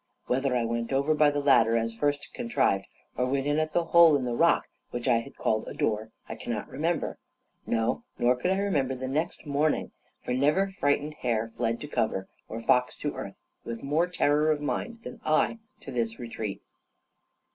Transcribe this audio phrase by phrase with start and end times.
[0.25, 3.83] Whether I went over by the ladder, as first contrived, or went in at the
[3.85, 7.19] hole in the rock, which I had called a door, I cannot remember;
[7.67, 9.91] no, nor could I remember the next morning,
[10.25, 14.59] for never frightened hare fled to cover, or fox to earth, with more terror of
[14.59, 16.63] mind than I to this retreat.